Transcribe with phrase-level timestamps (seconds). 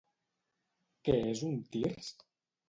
[1.09, 2.11] Què és un tirs?